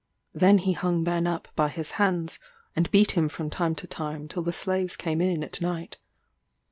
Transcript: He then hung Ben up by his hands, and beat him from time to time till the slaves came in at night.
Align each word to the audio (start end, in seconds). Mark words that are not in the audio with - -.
He 0.33 0.39
then 0.39 0.57
hung 0.57 1.03
Ben 1.03 1.27
up 1.27 1.47
by 1.55 1.69
his 1.69 1.91
hands, 2.01 2.39
and 2.75 2.89
beat 2.89 3.11
him 3.11 3.29
from 3.29 3.51
time 3.51 3.75
to 3.75 3.85
time 3.85 4.27
till 4.27 4.41
the 4.41 4.51
slaves 4.51 4.95
came 4.95 5.21
in 5.21 5.43
at 5.43 5.61
night. 5.61 5.99